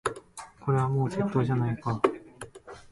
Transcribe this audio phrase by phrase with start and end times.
[0.61, 2.01] これはもう窃盗じゃないか。